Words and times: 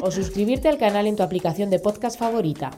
O 0.00 0.10
suscribirte 0.10 0.68
al 0.68 0.78
canal 0.78 1.06
en 1.06 1.16
tu 1.16 1.22
aplicación 1.22 1.70
de 1.70 1.80
podcast 1.80 2.18
favorita. 2.18 2.70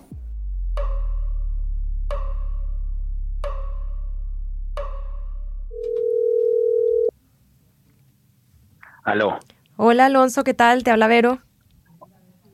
Aló. 9.04 9.38
Hola 9.76 10.06
Alonso, 10.06 10.44
¿qué 10.44 10.54
tal? 10.54 10.82
Te 10.82 10.90
habla 10.90 11.08
Vero. 11.08 11.40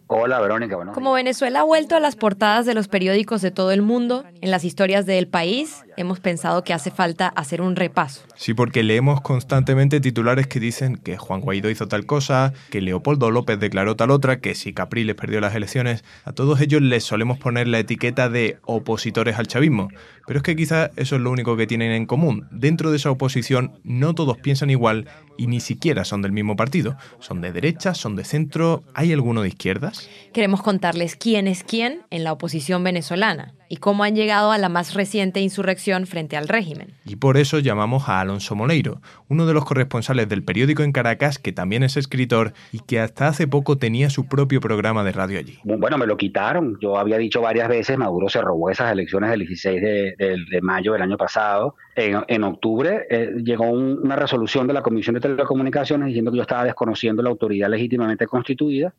Hola, 0.09 0.41
Verónica. 0.41 0.77
Bueno, 0.77 0.93
Como 0.93 1.13
Venezuela 1.13 1.61
ha 1.61 1.65
vuelto 1.65 1.97
a 1.97 2.01
las 2.01 2.15
portadas 2.15 2.65
de 2.65 2.75
los 2.75 2.87
periódicos 2.87 3.43
de 3.43 3.51
todo 3.51 3.73
el 3.73 3.83
mundo, 3.83 4.25
en 4.41 4.51
las 4.53 4.65
historias 4.65 5.05
del 5.05 5.27
país, 5.27 5.85
hemos 5.97 6.21
pensado 6.21 6.65
que 6.65 6.73
hace 6.73 6.91
falta 6.91 7.29
hacer 7.29 7.61
un 7.61 7.77
repaso. 7.77 8.23
Sí, 8.37 8.55
porque 8.55 8.83
leemos 8.83 9.21
constantemente 9.21 10.01
titulares 10.01 10.47
que 10.47 10.61
dicen 10.61 10.97
que 10.97 11.17
Juan 11.17 11.41
Guaidó 11.41 11.71
hizo 11.71 11.89
tal 11.89 12.07
cosa, 12.07 12.53
que 12.71 12.81
Leopoldo 12.81 13.31
López 13.31 13.59
declaró 13.59 13.97
tal 13.97 14.11
otra, 14.11 14.41
que 14.41 14.55
si 14.55 14.73
Capriles 14.73 15.17
perdió 15.17 15.41
las 15.41 15.55
elecciones. 15.55 16.05
A 16.25 16.33
todos 16.33 16.61
ellos 16.61 16.83
les 16.83 17.05
solemos 17.05 17.39
poner 17.39 17.69
la 17.69 17.79
etiqueta 17.79 18.29
de 18.29 18.59
opositores 18.63 19.39
al 19.39 19.47
chavismo. 19.47 19.89
Pero 20.27 20.39
es 20.39 20.43
que 20.43 20.57
quizás 20.57 20.91
eso 20.97 21.17
es 21.17 21.23
lo 21.23 21.31
único 21.31 21.57
que 21.57 21.67
tienen 21.67 21.93
en 21.93 22.07
común. 22.07 22.49
Dentro 22.51 22.91
de 22.91 22.97
esa 22.97 23.11
oposición 23.11 23.79
no 23.85 24.15
todos 24.15 24.39
piensan 24.39 24.71
igual 24.71 25.07
y 25.39 25.47
ni 25.47 25.61
siquiera 25.61 26.05
son 26.05 26.23
del 26.23 26.33
mismo 26.33 26.57
partido. 26.57 26.97
Son 27.21 27.41
de 27.41 27.53
derecha, 27.53 27.95
son 27.95 28.17
de 28.17 28.25
centro, 28.25 28.83
¿hay 28.95 29.13
alguno 29.13 29.43
de 29.43 29.49
izquierdas? 29.49 30.09
Queremos 30.33 30.63
contarles 30.63 31.17
quién 31.17 31.47
es 31.47 31.63
quién 31.63 32.03
en 32.11 32.25
la 32.25 32.33
oposición 32.33 32.83
venezolana 32.83 33.55
y 33.69 33.77
cómo 33.79 34.05
han 34.05 34.15
llegado 34.15 34.53
a 34.53 34.59
la 34.59 34.69
más 34.69 34.95
reciente 34.95 35.41
insurrección 35.41 36.07
frente 36.07 36.37
al 36.37 36.49
régimen. 36.49 36.89
Y 37.05 37.17
por 37.17 37.37
eso 37.37 37.59
llamamos 37.59 38.09
a 38.09 38.21
Alonso 38.21 38.55
Moleiro, 38.55 39.01
uno 39.29 39.47
de 39.47 39.55
los 39.55 39.65
corresponsales 39.65 40.29
del 40.29 40.43
periódico 40.43 40.83
en 40.83 40.93
Caracas, 40.93 41.39
que 41.39 41.53
también 41.53 41.83
es 41.83 41.97
escritor 41.97 42.53
y 42.73 42.81
que 42.81 43.01
hasta 43.01 43.29
hace 43.29 43.47
poco 43.49 43.77
tenía 43.79 44.11
su 44.11 44.27
propio 44.29 44.61
programa 44.61 45.05
de 45.05 45.13
radio 45.13 45.39
allí. 45.39 45.59
Bueno, 45.65 45.99
me 45.99 46.07
lo 46.07 46.17
quitaron. 46.17 46.79
Yo 46.81 46.97
había 46.99 47.19
dicho 47.19 47.41
varias 47.41 47.69
veces, 47.69 47.97
Maduro 47.99 48.29
se 48.29 48.41
robó 48.41 48.71
esas 48.71 48.93
elecciones 48.93 49.31
del 49.31 49.41
16 49.41 49.81
de, 49.83 50.15
de- 50.19 50.37
de 50.51 50.61
mayo 50.63 50.93
del 50.93 51.03
año 51.03 51.17
pasado. 51.17 51.75
En, 51.95 52.19
en 52.29 52.45
octubre 52.45 53.07
eh, 53.11 53.33
llegó 53.45 53.65
un- 53.71 53.99
una 54.03 54.17
resolución 54.17 54.67
de 54.67 54.73
la 54.75 54.83
Comisión 54.83 55.15
de 55.15 55.21
Telecomunicaciones 55.21 56.07
diciendo 56.09 56.31
que 56.31 56.37
yo 56.37 56.43
estaba 56.43 56.65
desconociendo 56.65 57.23
la 57.23 57.31
autoridad 57.31 57.69
legítimamente 57.71 58.27
constituida 58.27 58.93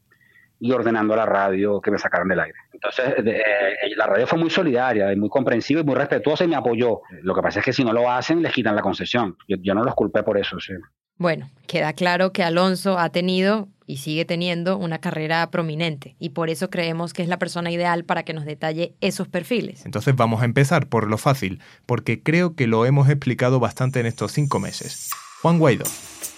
y 0.60 0.72
ordenando 0.72 1.14
a 1.14 1.18
la 1.18 1.26
radio 1.26 1.80
que 1.82 1.92
me 1.92 1.98
sacaran 2.00 2.28
del 2.28 2.40
aire. 2.40 2.58
Entonces, 2.74 3.24
de- 3.24 3.38
eh, 3.38 3.96
la 3.96 4.06
radio 4.08 4.26
fue 4.28 4.40
muy 4.40 4.50
solidaria 4.50 5.12
y 5.12 5.16
muy 5.16 5.30
comprensiva 5.30 5.82
y 5.82 5.84
muy 5.84 5.96
respetuosa 5.96 6.44
y 6.44 6.48
me 6.48 6.56
apoyó. 6.56 7.02
Lo 7.24 7.34
que 7.36 7.42
pasa 7.42 7.60
es 7.60 7.66
que 7.66 7.74
si 7.74 7.84
no 7.84 7.94
lo 7.94 8.10
hacen, 8.12 8.42
les 8.42 8.54
quitan 8.54 8.76
la 8.76 8.82
concesión. 8.82 9.38
Yo, 9.48 9.58
yo 9.62 9.74
no 9.74 9.84
los 9.84 9.96
culpé 9.96 10.24
por 10.24 10.38
eso. 10.38 10.60
sí. 10.60 10.74
Bueno, 11.20 11.50
queda 11.66 11.94
claro 11.94 12.32
que 12.32 12.44
Alonso 12.44 13.00
ha 13.00 13.10
tenido 13.10 13.68
y 13.88 13.98
sigue 13.98 14.24
teniendo 14.26 14.78
una 14.78 15.00
carrera 15.00 15.50
prominente 15.50 16.16
y 16.20 16.30
por 16.30 16.50
eso 16.52 16.70
creemos 16.70 17.12
que 17.14 17.24
es 17.24 17.28
la 17.28 17.40
persona 17.40 17.72
ideal 17.72 18.04
para 18.04 18.22
que 18.24 18.34
nos 18.34 18.46
detalle 18.46 18.94
esos 19.02 19.28
perfiles. 19.28 19.84
Entonces 19.86 20.16
vamos 20.16 20.44
a 20.44 20.46
empezar 20.46 20.88
por 20.90 21.08
lo 21.10 21.18
fácil, 21.18 21.60
porque 21.88 22.22
creo 22.22 22.54
que 22.56 22.68
lo 22.68 22.86
hemos 22.86 23.10
explicado 23.10 23.60
bastante 23.60 24.00
en 24.00 24.06
estos 24.06 24.32
cinco 24.34 24.60
meses. 24.60 25.10
Juan 25.42 25.60
Guaidó. 25.60 25.86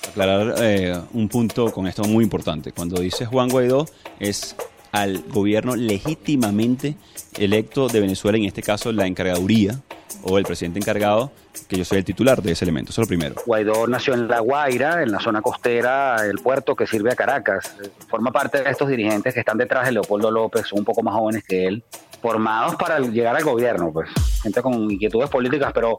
aclarar 0.09 0.55
eh, 0.59 0.99
un 1.13 1.29
punto 1.29 1.71
con 1.71 1.87
esto 1.87 2.03
muy 2.03 2.23
importante. 2.23 2.73
Cuando 2.73 2.99
dice 2.99 3.25
Juan 3.25 3.49
Guaidó 3.49 3.85
es 4.19 4.55
al 4.91 5.23
gobierno 5.29 5.75
legítimamente 5.75 6.95
electo 7.37 7.87
de 7.87 8.01
Venezuela, 8.01 8.37
en 8.37 8.45
este 8.45 8.61
caso 8.61 8.91
la 8.91 9.05
encargaduría 9.07 9.79
o 10.23 10.37
el 10.37 10.43
presidente 10.43 10.79
encargado, 10.79 11.31
que 11.67 11.77
yo 11.77 11.85
soy 11.85 11.99
el 11.99 12.03
titular 12.03 12.41
de 12.41 12.51
ese 12.51 12.65
elemento. 12.65 12.91
Eso 12.91 13.01
es 13.01 13.07
lo 13.07 13.09
primero. 13.09 13.35
Guaidó 13.45 13.87
nació 13.87 14.15
en 14.15 14.27
La 14.27 14.39
Guaira, 14.39 15.01
en 15.01 15.11
la 15.11 15.19
zona 15.19 15.41
costera 15.41 16.21
del 16.23 16.39
puerto 16.39 16.75
que 16.75 16.85
sirve 16.85 17.11
a 17.11 17.15
Caracas. 17.15 17.75
Forma 18.09 18.31
parte 18.31 18.61
de 18.61 18.69
estos 18.69 18.89
dirigentes 18.89 19.33
que 19.33 19.39
están 19.39 19.57
detrás 19.57 19.85
de 19.85 19.93
Leopoldo 19.93 20.29
López, 20.29 20.67
son 20.67 20.79
un 20.79 20.85
poco 20.85 21.03
más 21.03 21.13
jóvenes 21.13 21.43
que 21.47 21.67
él, 21.67 21.83
formados 22.21 22.75
para 22.75 22.99
llegar 22.99 23.35
al 23.35 23.43
gobierno, 23.43 23.93
pues. 23.93 24.09
Gente 24.41 24.61
con 24.61 24.89
inquietudes 24.89 25.29
políticas, 25.29 25.71
pero, 25.73 25.97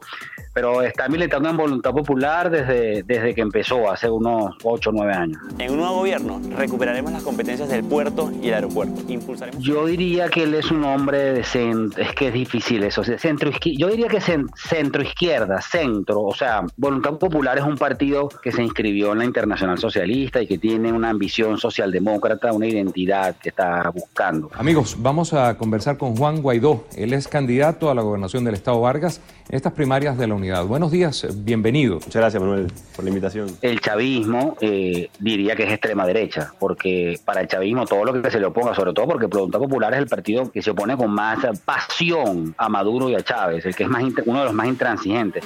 pero 0.53 0.81
está 0.81 1.07
militando 1.07 1.49
en 1.49 1.57
Voluntad 1.57 1.91
Popular 1.91 2.49
desde, 2.49 3.03
desde 3.03 3.33
que 3.35 3.41
empezó, 3.41 3.89
hace 3.91 4.09
unos 4.09 4.55
8 4.63 4.89
o 4.89 4.93
9 4.93 5.13
años. 5.13 5.37
En 5.59 5.71
un 5.71 5.77
nuevo 5.77 5.95
gobierno 5.97 6.41
recuperaremos 6.57 7.11
las 7.11 7.23
competencias 7.23 7.69
del 7.69 7.83
puerto 7.83 8.31
y 8.41 8.47
el 8.49 8.55
aeropuerto. 8.55 9.01
Impulsaremos. 9.07 9.63
Yo 9.63 9.85
diría 9.85 10.29
que 10.29 10.43
él 10.43 10.53
es 10.55 10.71
un 10.71 10.83
hombre 10.83 11.33
de 11.33 11.43
centro, 11.43 12.01
es 12.01 12.13
que 12.13 12.27
es 12.29 12.33
difícil 12.33 12.83
eso, 12.83 13.03
centro 13.03 13.51
yo 13.63 13.87
diría 13.89 14.07
que 14.07 14.17
cen- 14.19 14.49
centro 14.55 15.01
izquierda, 15.03 15.61
centro, 15.61 16.21
o 16.21 16.33
sea, 16.33 16.63
Voluntad 16.77 17.17
Popular 17.17 17.57
es 17.57 17.63
un 17.63 17.77
partido 17.77 18.29
que 18.41 18.51
se 18.51 18.63
inscribió 18.63 19.11
en 19.11 19.19
la 19.19 19.25
Internacional 19.25 19.77
Socialista 19.77 20.41
y 20.41 20.47
que 20.47 20.57
tiene 20.57 20.91
una 20.91 21.09
ambición 21.09 21.57
socialdemócrata, 21.57 22.51
una 22.53 22.67
identidad 22.67 23.35
que 23.37 23.49
está 23.49 23.89
buscando. 23.93 24.49
Amigos, 24.55 24.95
vamos 24.99 25.33
a 25.33 25.57
conversar 25.57 25.97
con 25.97 26.15
Juan 26.15 26.41
Guaidó. 26.41 26.85
Él 26.95 27.13
es 27.13 27.27
candidato 27.27 27.89
a 27.89 27.95
la 27.95 28.01
gobernación 28.01 28.30
del 28.31 28.53
Estado 28.53 28.79
Vargas 28.79 29.19
en 29.49 29.55
estas 29.57 29.73
primarias 29.73 30.17
de 30.17 30.25
la 30.25 30.35
unidad. 30.35 30.65
Buenos 30.65 30.89
días, 30.89 31.27
bienvenido. 31.43 31.95
Muchas 31.95 32.15
gracias, 32.15 32.41
Manuel, 32.41 32.71
por 32.95 33.03
la 33.03 33.09
invitación. 33.09 33.47
El 33.61 33.81
chavismo 33.81 34.55
eh, 34.61 35.09
diría 35.19 35.53
que 35.53 35.63
es 35.63 35.71
extrema 35.71 36.05
derecha, 36.05 36.53
porque 36.57 37.19
para 37.25 37.41
el 37.41 37.49
chavismo 37.49 37.85
todo 37.85 38.05
lo 38.05 38.21
que 38.21 38.31
se 38.31 38.39
le 38.39 38.45
oponga, 38.45 38.73
sobre 38.73 38.93
todo 38.93 39.05
porque 39.05 39.25
Voluntad 39.25 39.59
Popular 39.59 39.93
es 39.93 39.99
el 39.99 40.07
partido 40.07 40.49
que 40.49 40.61
se 40.61 40.71
opone 40.71 40.95
con 40.95 41.11
más 41.11 41.39
pasión 41.65 42.55
a 42.57 42.69
Maduro 42.69 43.09
y 43.09 43.15
a 43.15 43.21
Chávez, 43.21 43.65
el 43.65 43.75
que 43.75 43.83
es 43.83 43.89
más 43.89 44.01
uno 44.25 44.39
de 44.39 44.45
los 44.45 44.53
más 44.53 44.67
intransigentes. 44.67 45.43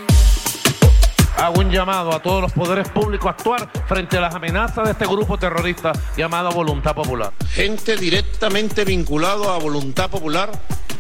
Hago 1.38 1.59
un 1.59 1.69
llamado 1.69 2.13
a 2.13 2.22
todos 2.22 2.41
los 2.41 2.53
poderes 2.53 2.88
públicos 2.90 3.28
a 3.28 3.31
actuar 3.31 3.69
frente 3.88 4.18
a 4.18 4.22
las 4.22 4.35
amenazas 4.35 4.85
de 4.85 4.91
este 4.91 5.06
grupo 5.06 5.38
terrorista 5.38 5.91
llamado 6.16 6.51
Voluntad 6.51 6.95
Popular. 6.95 7.34
Gente 7.50 7.97
directamente 7.97 8.85
vinculado 8.85 9.51
a 9.51 9.57
voluntad 9.57 10.09
popular 10.09 10.50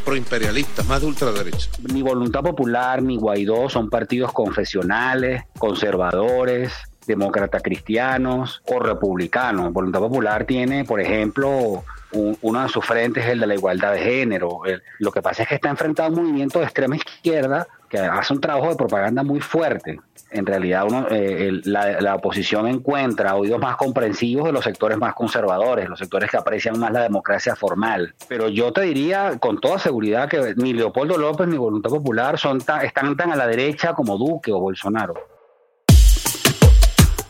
proimperialistas, 0.05 0.85
más 0.85 1.01
de 1.01 1.07
ultraderecha. 1.07 1.69
Ni 1.91 2.01
Voluntad 2.01 2.41
Popular 2.41 3.01
ni 3.01 3.17
Guaidó 3.17 3.69
son 3.69 3.89
partidos 3.89 4.31
confesionales, 4.31 5.43
conservadores, 5.57 6.71
demócratas 7.05 7.61
cristianos 7.63 8.61
o 8.65 8.79
republicanos. 8.79 9.71
Voluntad 9.73 9.99
Popular 9.99 10.45
tiene, 10.45 10.83
por 10.85 10.99
ejemplo, 11.01 11.83
un- 12.11 12.37
uno 12.41 12.63
de 12.63 12.69
sus 12.69 12.85
frentes 12.85 13.25
es 13.25 13.31
el 13.31 13.39
de 13.39 13.47
la 13.47 13.55
igualdad 13.55 13.91
de 13.93 13.99
género. 13.99 14.61
Lo 14.99 15.11
que 15.11 15.21
pasa 15.21 15.43
es 15.43 15.49
que 15.49 15.55
está 15.55 15.69
enfrentado 15.69 16.07
a 16.09 16.11
un 16.11 16.23
movimiento 16.23 16.59
de 16.59 16.65
extrema 16.65 16.95
izquierda 16.95 17.67
que 17.89 17.99
hace 17.99 18.33
un 18.33 18.41
trabajo 18.41 18.69
de 18.69 18.75
propaganda 18.75 19.23
muy 19.23 19.39
fuerte. 19.39 19.99
En 20.31 20.45
realidad, 20.45 20.85
uno, 20.89 21.07
eh, 21.09 21.47
el- 21.47 21.61
la, 21.65 22.01
la 22.01 22.15
oposición 22.15 22.67
encuentra 22.67 23.35
oídos 23.35 23.59
más 23.59 23.77
comprensivos 23.77 24.45
de 24.45 24.51
los 24.51 24.63
sectores 24.63 24.97
más 24.97 25.13
conservadores, 25.13 25.87
los 25.87 25.99
sectores 25.99 26.29
que 26.31 26.35
aprecian 26.37 26.79
más 26.79 26.91
la 26.91 27.01
democracia 27.03 27.55
formal. 27.55 28.15
Pero 28.27 28.49
yo 28.49 28.73
te 28.73 28.81
diría 28.81 29.37
con 29.39 29.61
toda 29.61 29.77
seguridad 29.79 30.27
que 30.27 30.53
ni 30.57 30.73
Leopoldo 30.73 31.17
López 31.17 31.47
ni 31.47 31.57
Voluntad 31.57 31.89
Popular 31.91 32.37
son 32.39 32.59
tan- 32.59 32.83
están 32.85 33.15
tan 33.15 33.31
a 33.31 33.35
la 33.35 33.47
derecha 33.47 33.93
como 33.93 34.17
Duque 34.17 34.51
o 34.51 34.59
Bolsonaro. 34.59 35.13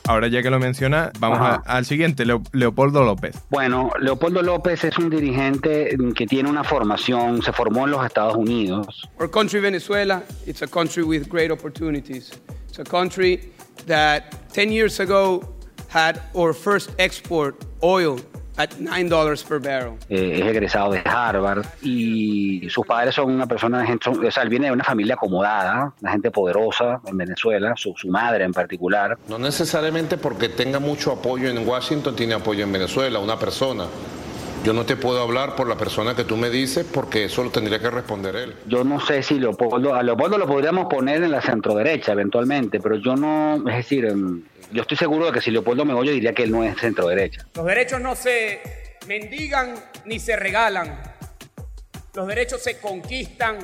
Ahora 0.07 0.27
ya 0.27 0.41
que 0.43 0.49
lo 0.49 0.59
menciona, 0.59 1.11
vamos 1.19 1.39
a- 1.39 1.61
al 1.65 1.85
siguiente, 1.85 2.25
Leo- 2.25 2.41
Leopoldo 2.51 3.03
López. 3.03 3.35
Bueno, 3.49 3.89
Leopoldo 3.99 4.41
López 4.41 4.83
es 4.83 4.97
un 4.97 5.09
dirigente 5.09 5.95
que 6.15 6.27
tiene 6.27 6.49
una 6.49 6.63
formación, 6.63 7.41
se 7.41 7.51
formó 7.51 7.85
en 7.85 7.91
los 7.91 8.05
Estados 8.05 8.35
Unidos. 8.35 9.09
Our 9.19 9.29
country, 9.31 9.59
Venezuela, 9.59 10.23
it's 10.45 10.61
a 10.61 10.67
country 10.67 11.03
with 11.03 11.27
great 11.29 11.51
opportunities. 11.51 12.31
It's 12.69 12.79
a 12.79 12.83
country 12.83 13.51
that 13.87 14.23
10 14.53 14.71
years 14.71 14.99
ago 14.99 15.41
had 15.91 16.19
our 16.35 16.53
first 16.53 16.91
export 16.99 17.55
oil 17.81 18.17
at 18.57 18.69
$9 18.79 19.43
per 19.47 19.59
barrel. 19.59 19.93
eh, 20.09 20.39
es 20.41 20.47
egresado 20.47 20.91
de 20.93 21.01
Harvard 21.03 21.65
y 21.81 22.67
sus 22.69 22.85
padres 22.85 23.15
son 23.15 23.31
una 23.31 23.47
persona, 23.47 23.85
o 24.07 24.31
sea, 24.31 24.43
él 24.43 24.49
viene 24.49 24.67
de 24.67 24.71
una 24.73 24.83
familia 24.83 25.15
acomodada, 25.15 25.93
una 26.01 26.11
gente 26.11 26.31
poderosa 26.31 27.01
en 27.05 27.17
Venezuela, 27.17 27.73
su, 27.75 27.93
su 27.97 28.07
madre 28.09 28.43
en 28.45 28.53
particular. 28.53 29.17
No 29.27 29.37
necesariamente 29.37 30.17
porque 30.17 30.49
tenga 30.49 30.79
mucho 30.79 31.11
apoyo 31.11 31.49
en 31.49 31.67
Washington, 31.67 32.15
tiene 32.15 32.33
apoyo 32.35 32.63
en 32.63 32.71
Venezuela, 32.71 33.19
una 33.19 33.37
persona. 33.37 33.85
Yo 34.63 34.73
no 34.73 34.83
te 34.83 34.95
puedo 34.95 35.21
hablar 35.21 35.55
por 35.55 35.67
la 35.69 35.77
persona 35.77 36.15
que 36.15 36.23
tú 36.23 36.37
me 36.37 36.49
dices 36.49 36.87
porque 36.91 37.25
eso 37.25 37.43
lo 37.43 37.51
tendría 37.51 37.77
que 37.77 37.91
responder 37.91 38.35
él. 38.35 38.55
Yo 38.65 38.83
no 38.83 38.99
sé 38.99 39.21
si 39.21 39.37
Leopoldo, 39.37 39.93
a 39.93 40.01
Leopoldo 40.01 40.39
lo 40.39 40.47
podríamos 40.47 40.87
poner 40.87 41.21
en 41.21 41.29
la 41.29 41.41
centroderecha 41.41 42.13
eventualmente, 42.13 42.79
pero 42.79 42.95
yo 42.95 43.15
no, 43.15 43.57
es 43.69 43.75
decir, 43.75 44.05
em, 44.05 44.41
yo 44.71 44.81
estoy 44.81 44.97
seguro 44.97 45.27
de 45.27 45.31
que 45.31 45.41
si 45.41 45.51
Leopoldo 45.51 45.85
me 45.85 45.93
oye 45.93 46.11
diría 46.11 46.33
que 46.33 46.43
él 46.43 46.51
no 46.51 46.63
es 46.63 46.77
centroderecha. 46.79 47.45
Los 47.55 47.65
derechos 47.65 48.01
no 48.01 48.15
se 48.15 48.61
mendigan 49.07 49.75
ni 50.05 50.19
se 50.19 50.35
regalan. 50.35 50.99
Los 52.13 52.27
derechos 52.27 52.61
se 52.63 52.79
conquistan 52.79 53.57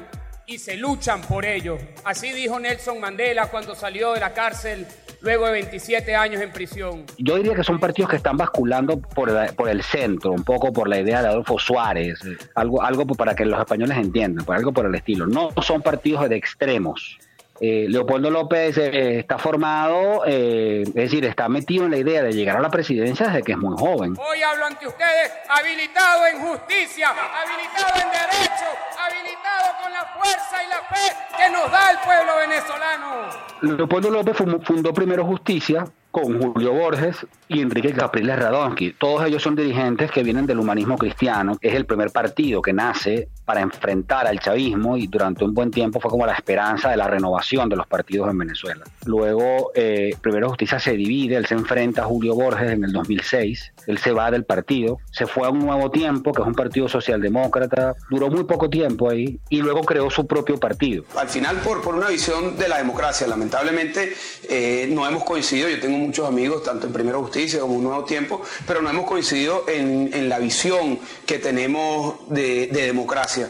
y 0.45 0.57
se 0.57 0.75
luchan 0.75 1.21
por 1.21 1.45
ellos. 1.45 1.81
Así 2.03 2.31
dijo 2.33 2.59
Nelson 2.59 2.99
Mandela 2.99 3.47
cuando 3.47 3.73
salió 3.75 4.13
de 4.13 4.19
la 4.19 4.33
cárcel 4.33 4.85
luego 5.21 5.45
de 5.45 5.53
27 5.53 6.15
años 6.15 6.41
en 6.41 6.51
prisión. 6.51 7.05
Yo 7.17 7.35
diría 7.37 7.53
que 7.53 7.63
son 7.63 7.79
partidos 7.79 8.09
que 8.09 8.17
están 8.17 8.35
basculando 8.37 8.99
por, 8.99 9.31
la- 9.31 9.53
por 9.53 9.69
el 9.69 9.83
centro, 9.83 10.31
un 10.31 10.43
poco 10.43 10.73
por 10.73 10.89
la 10.89 10.99
idea 10.99 11.21
de 11.21 11.27
Adolfo 11.29 11.59
Suárez, 11.59 12.19
algo, 12.55 12.81
algo 12.81 13.05
para 13.05 13.35
que 13.35 13.45
los 13.45 13.59
españoles 13.59 13.97
entiendan, 13.97 14.43
por 14.43 14.55
algo 14.55 14.73
por 14.73 14.85
el 14.87 14.95
estilo. 14.95 15.27
No 15.27 15.51
son 15.61 15.81
partidos 15.81 16.27
de 16.27 16.35
extremos. 16.35 17.17
Eh, 17.63 17.85
Leopoldo 17.87 18.31
López 18.31 18.75
eh, 18.79 19.19
está 19.19 19.37
formado, 19.37 20.23
eh, 20.25 20.81
es 20.83 20.93
decir, 20.95 21.23
está 21.25 21.47
metido 21.47 21.85
en 21.85 21.91
la 21.91 21.97
idea 21.97 22.23
de 22.23 22.33
llegar 22.33 22.57
a 22.57 22.59
la 22.59 22.71
presidencia 22.71 23.27
desde 23.27 23.43
que 23.43 23.51
es 23.51 23.57
muy 23.59 23.75
joven. 23.77 24.15
Hoy 24.17 24.41
hablo 24.41 24.65
ante 24.65 24.87
ustedes 24.87 25.31
habilitado 25.47 26.25
en 26.33 26.39
justicia, 26.41 27.09
habilitado 27.09 28.01
en 28.01 28.09
derecho, 28.09 28.65
habilitado 28.97 29.83
con 29.83 29.93
la 29.93 30.05
fuerza 30.17 30.63
y 30.65 30.69
la 30.69 30.95
fe 30.95 31.15
que 31.37 31.49
nos 31.51 31.71
da 31.71 31.91
el 31.91 31.97
pueblo 31.99 32.31
venezolano. 32.39 33.77
Leopoldo 33.77 34.09
López 34.09 34.35
fu- 34.37 34.61
fundó 34.63 34.91
primero 34.91 35.23
Justicia 35.23 35.85
con 36.09 36.41
Julio 36.41 36.73
Borges 36.73 37.25
y 37.47 37.61
Enrique 37.61 37.93
Capriles 37.93 38.37
Radonsky. 38.39 38.93
Todos 38.93 39.23
ellos 39.25 39.41
son 39.43 39.55
dirigentes 39.55 40.09
que 40.11 40.23
vienen 40.23 40.45
del 40.47 40.59
humanismo 40.59 40.97
cristiano. 40.97 41.57
Es 41.61 41.73
el 41.75 41.85
primer 41.85 42.09
partido 42.11 42.61
que 42.61 42.73
nace 42.73 43.29
para 43.45 43.61
enfrentar 43.61 44.27
al 44.27 44.39
chavismo 44.39 44.97
y 44.97 45.07
durante 45.07 45.43
un 45.43 45.53
buen 45.53 45.71
tiempo 45.71 45.99
fue 45.99 46.09
como 46.09 46.25
la 46.25 46.33
esperanza 46.33 46.89
de 46.89 46.97
la 46.97 47.07
renovación 47.07 47.69
de 47.69 47.75
los 47.75 47.87
partidos 47.87 48.29
en 48.29 48.37
Venezuela. 48.37 48.83
Luego, 49.05 49.71
eh, 49.75 50.15
Primero 50.21 50.49
Justicia 50.49 50.79
se 50.79 50.93
divide, 50.93 51.35
él 51.35 51.45
se 51.45 51.55
enfrenta 51.55 52.03
a 52.03 52.05
Julio 52.05 52.35
Borges 52.35 52.71
en 52.71 52.83
el 52.83 52.91
2006, 52.91 53.73
él 53.87 53.97
se 53.97 54.11
va 54.11 54.31
del 54.31 54.45
partido, 54.45 54.99
se 55.11 55.25
fue 55.25 55.47
a 55.47 55.49
un 55.49 55.59
nuevo 55.59 55.89
tiempo, 55.91 56.31
que 56.31 56.41
es 56.41 56.47
un 56.47 56.53
partido 56.53 56.87
socialdemócrata, 56.87 57.95
duró 58.09 58.29
muy 58.29 58.43
poco 58.43 58.69
tiempo 58.69 59.09
ahí 59.09 59.39
y 59.49 59.61
luego 59.61 59.81
creó 59.81 60.09
su 60.09 60.27
propio 60.27 60.57
partido. 60.57 61.03
Al 61.15 61.29
final, 61.29 61.57
por, 61.57 61.81
por 61.81 61.95
una 61.95 62.09
visión 62.09 62.57
de 62.57 62.67
la 62.67 62.77
democracia, 62.77 63.27
lamentablemente 63.27 64.13
eh, 64.49 64.87
no 64.91 65.07
hemos 65.07 65.23
coincidido. 65.23 65.69
Yo 65.69 65.79
tengo 65.79 65.97
muchos 65.97 66.27
amigos, 66.27 66.63
tanto 66.63 66.87
en 66.87 66.93
Primera 66.93 67.17
Justicia 67.17 67.59
como 67.59 67.75
en 67.75 67.83
Nuevo 67.83 68.05
Tiempo, 68.05 68.41
pero 68.67 68.81
no 68.81 68.89
hemos 68.89 69.05
coincidido 69.05 69.65
en, 69.67 70.11
en 70.13 70.29
la 70.29 70.39
visión 70.39 70.99
que 71.25 71.39
tenemos 71.39 72.29
de, 72.29 72.67
de 72.67 72.83
democracia. 72.83 73.40
Eh, 73.41 73.49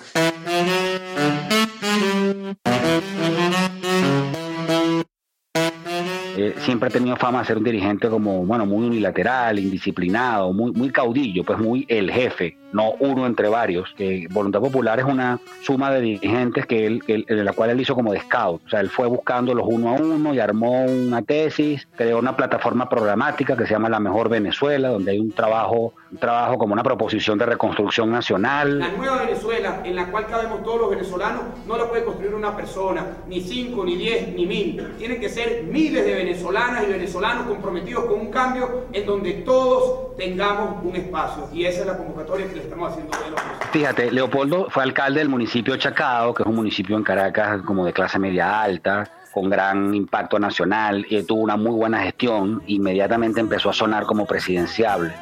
siempre 6.62 6.90
ha 6.90 6.92
tenido 6.92 7.16
fama 7.16 7.40
de 7.40 7.46
ser 7.46 7.58
un 7.58 7.64
dirigente 7.64 8.10
como, 8.10 8.46
bueno, 8.46 8.66
muy 8.66 8.86
unilateral, 8.86 9.60
indisciplinado, 9.60 10.54
muy, 10.54 10.72
muy 10.72 10.90
caudillo, 10.92 11.44
pues 11.44 11.60
muy 11.60 11.86
el 11.90 12.12
jefe, 12.12 12.58
no 12.72 12.92
uno 13.00 13.26
entre 13.26 13.50
varios. 13.50 13.94
Que 13.98 14.28
Voluntad 14.32 14.60
Popular 14.60 15.00
es 15.00 15.06
una 15.06 15.40
suma 15.62 15.92
de 15.92 16.02
dirigentes 16.02 16.66
que 16.66 16.86
él, 16.86 17.04
en 17.08 17.46
la 17.46 17.54
cual 17.54 17.72
él 17.72 17.82
hizo 17.82 17.96
como 17.96 18.14
de 18.14 18.22
scout. 18.22 18.62
O 18.66 18.70
sea, 18.70 18.80
él 18.80 18.90
fue 18.90 19.08
buscando 19.08 19.54
los 19.54 19.66
uno 19.68 19.90
a 19.90 19.94
uno 19.94 20.34
y 20.34 20.40
armó 20.40 20.86
una 20.86 21.22
tesis, 21.22 21.88
creó 21.96 22.20
una 22.20 22.36
plataforma 22.36 22.88
programática 22.88 23.58
que 23.58 23.66
se 23.66 23.72
llama 23.72 23.90
La 23.90 24.00
Mejor 24.00 24.30
Venezuela, 24.30 24.90
donde 24.90 25.12
hay 25.12 25.20
un 25.20 25.32
trabajo, 25.32 25.94
un 26.12 26.18
trabajo 26.18 26.58
como 26.58 26.74
una 26.74 26.84
proposición 26.84 27.38
de 27.38 27.46
reconstrucción 27.46 28.12
nacional. 28.12 28.80
La 28.80 28.90
nueva 28.90 29.24
Venezuela, 29.24 29.82
en 29.84 29.96
la 29.96 30.12
cual 30.12 30.28
cabemos 30.28 30.64
todos 30.64 30.82
los 30.82 30.90
venezolanos, 30.92 31.44
no 31.68 31.78
la 31.78 31.90
puede 31.90 32.04
construir 32.04 32.34
una 32.34 32.56
persona, 32.56 33.06
ni 33.28 33.42
cinco, 33.42 33.84
ni 33.84 33.96
diez, 33.96 34.34
ni 34.36 34.46
mil. 34.46 34.88
Tienen 34.98 35.20
que 35.20 35.30
ser 35.30 35.64
miles 35.64 36.06
de 36.06 36.14
venezolanas 36.52 36.84
y 36.84 36.92
venezolanos 36.92 37.48
comprometidos 37.48 38.06
con 38.06 38.20
un 38.20 38.32
cambio 38.32 38.86
en 38.92 39.06
donde 39.06 39.32
todos 39.46 40.16
tengamos 40.18 40.84
un 40.84 40.96
espacio. 40.96 41.48
Y 41.54 41.66
esa 41.66 41.82
es 41.82 41.88
la 41.88 41.98
convocatoria 41.98 42.48
que 42.48 42.56
le 42.56 42.62
estamos 42.64 42.92
haciendo 42.92 43.18
hoy 43.18 43.28
a 43.28 43.30
los. 43.32 43.70
Fíjate, 43.72 44.12
Leopoldo 44.12 44.68
fue 44.70 44.84
alcalde 44.84 45.20
del 45.20 45.30
municipio 45.30 45.74
de 45.74 45.80
Chacao, 45.80 46.34
que 46.34 46.44
es 46.44 46.48
un 46.48 46.56
municipio 46.56 46.98
en 46.98 47.04
Caracas 47.04 47.62
como 47.64 47.86
de 47.86 47.94
clase 47.94 48.20
media 48.20 48.62
alta, 48.62 49.10
con 49.32 49.50
gran 49.50 49.96
impacto 49.96 50.40
nacional, 50.40 51.06
y 51.10 51.24
tuvo 51.24 51.42
una 51.42 51.56
muy 51.56 51.72
buena 51.72 52.02
gestión, 52.02 52.62
inmediatamente 52.68 53.40
empezó 53.40 53.70
a 53.70 53.74
sonar 53.74 54.06
como 54.06 54.26
presidenciable. 54.26 55.14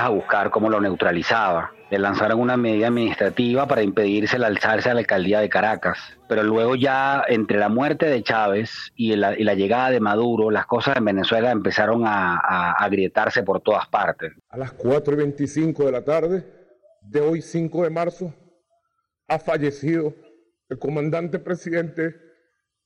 A 0.00 0.08
buscar 0.08 0.50
cómo 0.50 0.68
lo 0.68 0.80
neutralizaba. 0.80 1.72
Le 1.90 1.98
lanzaron 1.98 2.40
una 2.40 2.56
medida 2.56 2.88
administrativa 2.88 3.66
para 3.68 3.82
impedirse 3.82 4.36
el 4.36 4.44
alzarse 4.44 4.90
a 4.90 4.94
la 4.94 5.00
alcaldía 5.00 5.40
de 5.40 5.48
Caracas. 5.48 5.98
Pero 6.28 6.42
luego 6.42 6.74
ya 6.74 7.22
entre 7.28 7.58
la 7.58 7.68
muerte 7.68 8.06
de 8.06 8.22
Chávez 8.22 8.92
y 8.96 9.14
la, 9.14 9.34
llegada 9.54 9.90
de 9.90 10.00
Maduro, 10.00 10.50
las 10.50 10.66
cosas 10.66 10.96
en 10.96 11.04
Venezuela 11.04 11.50
empezaron 11.50 12.02
a 12.06 12.72
agrietarse 12.72 13.42
por 13.42 13.60
todas 13.60 13.86
partes. 13.88 14.32
A 14.48 14.58
las 14.58 14.72
4 14.72 15.14
y 15.14 15.16
25 15.16 15.86
de 15.86 15.92
la 15.92 16.02
tarde 16.02 16.44
de 17.02 17.20
hoy, 17.20 17.42
5 17.42 17.84
de 17.84 17.90
marzo, 17.90 18.34
ha 19.28 19.38
fallecido 19.38 20.14
el 20.68 20.78
comandante 20.78 21.38
presidente 21.38 22.14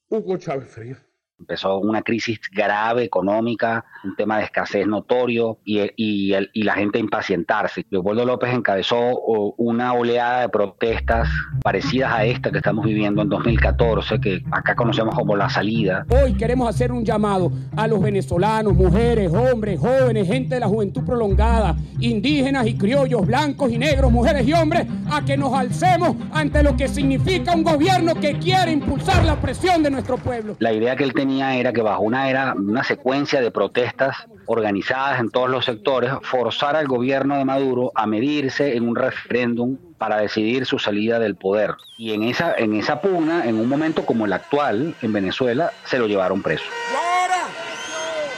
Hugo 0.09 0.37
Chávez 0.37 0.69
Frías. 0.69 1.08
Empezó 1.39 1.79
una 1.79 2.03
crisis 2.03 2.41
grave 2.53 3.05
económica, 3.05 3.85
un 4.05 4.17
tema 4.17 4.39
de 4.39 4.45
escasez 4.45 4.87
notorio 4.89 5.59
y, 5.65 5.81
y, 5.97 6.33
el- 6.33 6.51
y 6.53 6.65
la 6.65 6.75
gente 6.75 6.99
a 6.99 7.01
impacientarse. 7.01 7.87
Leopoldo 7.91 8.25
López 8.25 8.53
encabezó 8.53 9.21
una 9.57 9.93
oleada 9.93 10.41
de 10.43 10.49
protestas 10.49 11.29
parecidas 11.63 12.13
a 12.13 12.25
esta 12.25 12.51
que 12.51 12.59
estamos 12.59 12.85
viviendo 12.85 13.23
en 13.23 13.29
2014, 13.29 14.21
que 14.21 14.43
acá 14.51 14.75
conocemos 14.75 15.15
como 15.15 15.37
la 15.37 15.49
salida. 15.49 16.05
Hoy 16.11 16.35
queremos 16.35 16.69
hacer 16.69 16.91
un 16.91 17.05
llamado 17.05 17.53
a 17.77 17.87
los 17.87 18.03
venezolanos, 18.03 18.75
mujeres, 18.75 19.33
hombres, 19.33 19.79
jóvenes, 19.79 20.27
gente 20.27 20.57
de 20.57 20.61
la 20.61 20.67
juventud 20.67 21.05
prolongada, 21.05 21.77
indígenas 22.01 22.67
y 22.67 22.77
criollos, 22.77 23.25
blancos 23.25 23.71
y 23.71 23.79
negros, 23.79 24.11
mujeres 24.11 24.47
y 24.47 24.53
hombres, 24.55 24.87
a 25.11 25.25
que 25.25 25.37
nos 25.37 25.55
alcemos 25.55 26.17
ante 26.33 26.65
lo 26.65 26.77
que 26.77 26.89
significa 26.89 27.55
un 27.55 27.63
gobierno 27.63 28.15
que 28.17 28.39
quiere 28.39 28.73
impulsar 28.73 29.25
la 29.25 29.37
presión 29.41 29.85
de 29.85 29.91
nuestro 29.93 30.17
pueblo. 30.19 30.57
La 30.59 30.73
idea 30.73 30.97
que 30.97 31.05
él 31.05 31.15
tenía 31.15 31.28
era 31.31 31.73
que 31.73 31.83
bajo 31.83 32.03
una 32.03 32.31
era, 32.31 32.55
una 32.55 32.83
secuencia 32.83 33.41
de 33.41 33.51
protestas 33.51 34.17
organizadas 34.47 35.21
en 35.21 35.31
todos 35.31 35.51
los 35.51 35.65
sectores, 35.65 36.13
forzar 36.23 36.75
al 36.77 36.87
gobierno 36.87 37.37
de 37.37 37.45
Maduro 37.45 37.93
a 37.95 38.07
medirse 38.07 38.77
en 38.77 38.89
un 38.89 38.97
referéndum 38.97 39.77
para 39.99 40.17
decidir 40.17 40.65
su 40.65 40.79
salida 40.79 41.19
del 41.19 41.37
poder. 41.37 41.75
Y 41.99 42.15
en 42.15 42.23
esa, 42.23 42.55
en 42.55 42.75
esa 42.75 43.01
pugna, 43.01 43.45
en 43.45 43.59
un 43.59 43.69
momento 43.69 44.07
como 44.07 44.25
el 44.27 44.33
actual 44.33 44.95
en 45.03 45.13
Venezuela, 45.13 45.73
se 45.85 45.99
lo 45.99 46.07
llevaron 46.07 46.43
preso. 46.43 46.65
Y 46.65 46.97
ahora 46.97 47.43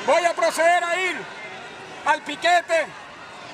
voy 0.06 0.24
a 0.24 0.34
proceder 0.34 0.82
a 0.82 1.00
ir 1.00 1.16
al 2.06 2.20
piquete 2.22 2.86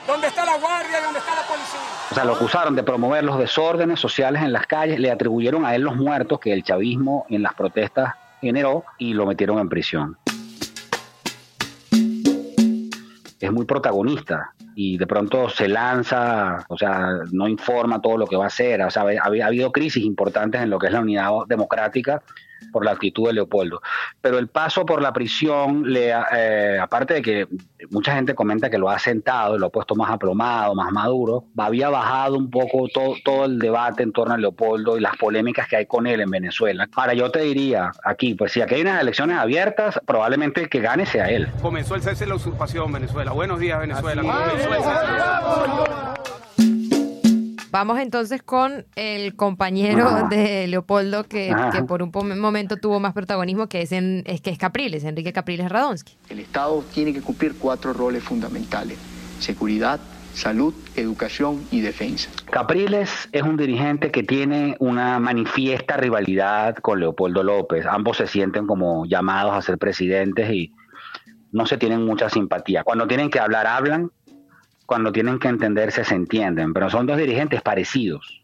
donde 0.07 0.29
está 0.29 0.45
la 0.45 0.57
guardia 0.57 1.01
y 1.01 1.03
donde 1.03 1.19
está 1.19 1.35
la 1.35 1.43
policía. 1.43 1.81
O 2.11 2.15
sea, 2.15 2.25
lo 2.25 2.35
acusaron 2.35 2.77
de 2.77 2.83
promover 2.83 3.25
los 3.25 3.39
desórdenes 3.39 3.99
sociales 3.99 4.43
en 4.43 4.53
las 4.53 4.67
calles, 4.67 5.01
le 5.01 5.11
atribuyeron 5.11 5.67
a 5.67 5.75
él 5.75 5.83
los 5.83 5.97
muertos 5.97 6.39
que 6.39 6.53
el 6.53 6.63
chavismo 6.63 7.27
en 7.29 7.43
las 7.43 7.55
protestas 7.55 8.15
generó 8.41 8.85
y 8.99 9.15
lo 9.15 9.27
metieron 9.27 9.59
en 9.59 9.69
prisión. 9.69 10.17
Es 13.39 13.53
muy 13.53 13.67
protagonista 13.67 14.53
y 14.75 14.99
de 14.99 15.07
pronto 15.07 15.49
se 15.49 15.69
lanza, 15.69 16.65
o 16.69 16.77
sea, 16.77 17.11
no 17.33 17.49
informa 17.49 18.01
todo 18.01 18.19
lo 18.19 18.27
que 18.27 18.37
va 18.37 18.45
a 18.45 18.49
hacer. 18.49 18.83
O 18.83 18.91
sea, 18.91 19.03
ha, 19.03 19.25
ha 19.25 19.47
habido 19.47 19.73
crisis 19.73 20.05
importantes 20.05 20.61
en 20.61 20.71
lo 20.71 20.79
que 20.79 20.87
es 20.87 20.93
la 20.93 21.01
unidad 21.01 21.31
democrática 21.49 22.23
por 22.73 22.85
la 22.85 22.93
actitud 22.93 23.27
de 23.27 23.35
Leopoldo. 23.35 23.81
Pero 24.27 24.41
el 24.41 24.49
paso 24.49 24.85
por 24.85 25.01
la 25.01 25.13
prisión, 25.13 25.85
le, 25.85 26.09
eh, 26.09 26.81
aparte 26.81 27.15
de 27.15 27.23
que 27.23 27.47
mucha 27.91 28.13
gente 28.13 28.35
comenta 28.35 28.69
que 28.69 28.77
lo 28.77 28.91
ha 28.91 28.99
sentado, 28.99 29.57
lo 29.57 29.67
ha 29.67 29.71
puesto 29.71 29.95
más 29.95 30.11
aplomado, 30.11 30.75
más 30.75 30.91
maduro, 30.91 31.45
había 31.57 31.91
bajado 31.91 32.37
un 32.37 32.51
poco 32.51 32.89
todo, 32.93 33.15
todo 33.25 33.45
el 33.45 33.61
debate 33.61 34.03
en 34.03 34.11
torno 34.11 34.35
a 34.35 34.37
Leopoldo 34.37 34.99
y 34.99 35.01
las 35.01 35.17
polémicas 35.17 35.69
que 35.69 35.77
hay 35.77 35.87
con 35.87 36.09
él 36.09 36.23
en 36.23 36.29
Venezuela. 36.29 36.89
Ahora 36.97 37.15
yo 37.15 37.31
te 37.31 37.43
diría 37.43 37.93
aquí, 38.03 38.35
pues 38.35 38.51
si 38.51 38.63
aquí 38.63 38.75
hay 38.75 38.81
unas 38.81 39.01
elecciones 39.01 39.39
abiertas, 39.39 40.01
probablemente 40.05 40.61
el 40.61 40.69
que 40.69 40.81
gane 40.81 41.07
sea 41.07 41.31
él. 41.31 41.47
Comenzó 41.63 41.95
el 41.95 42.03
cese 42.03 42.25
de 42.25 42.31
la 42.31 42.35
usurpación, 42.35 42.91
Venezuela. 42.91 43.31
Buenos 43.31 43.61
días, 43.61 43.79
Venezuela. 43.79 44.23
Vamos 47.77 47.99
entonces 47.99 48.43
con 48.43 48.87
el 48.97 49.37
compañero 49.37 50.07
Ajá. 50.07 50.29
de 50.31 50.67
Leopoldo 50.67 51.25
que, 51.25 51.55
que 51.73 51.83
por 51.83 52.03
un 52.03 52.11
momento 52.41 52.79
tuvo 52.79 53.01
más 53.01 53.13
protagonismo, 53.13 53.67
que 53.67 53.83
es, 53.83 53.93
en- 53.93 54.23
es 54.25 54.41
que 54.41 54.49
es 54.49 54.57
Capriles, 54.57 55.05
Enrique 55.05 55.31
Capriles 55.35 55.69
Radonsky. 55.69 56.15
El 56.31 56.39
Estado 56.41 56.83
tiene 56.95 57.13
que 57.13 57.21
cumplir 57.21 57.55
cuatro 57.59 57.93
roles 57.93 58.23
fundamentales. 58.23 58.97
Seguridad, 59.41 60.01
salud, 60.33 60.73
educación 60.95 61.67
y 61.71 61.83
defensa. 61.83 62.31
Capriles 62.51 63.29
es 63.33 63.43
un 63.43 63.59
dirigente 63.59 64.11
que 64.11 64.23
tiene 64.23 64.75
una 64.79 65.19
manifiesta 65.21 65.99
rivalidad 65.99 66.77
con 66.77 66.99
Leopoldo 66.99 67.43
López. 67.43 67.85
Ambos 67.85 68.17
se 68.17 68.27
sienten 68.27 68.67
como 68.67 69.05
llamados 69.05 69.53
a 69.53 69.61
ser 69.61 69.77
presidentes 69.77 70.51
y 70.51 70.73
no 71.53 71.67
se 71.67 71.77
tienen 71.77 72.07
mucha 72.07 72.31
simpatía. 72.31 72.85
Cuando 72.85 73.07
tienen 73.07 73.29
que 73.29 73.39
hablar, 73.39 73.67
hablan. 73.67 74.11
Cuando 74.87 75.11
tienen 75.11 75.41
que 75.41 75.49
entenderse, 75.49 76.05
se 76.05 76.15
entienden. 76.15 76.73
Pero 76.73 76.89
son 76.89 77.07
dos 77.07 77.19
dirigentes 77.19 77.61
parecidos. 77.61 78.41